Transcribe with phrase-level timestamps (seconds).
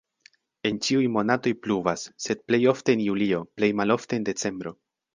[0.69, 4.79] En ĉiuj monatoj pluvas, sed plej ofte en julio, plej malofte en decembro.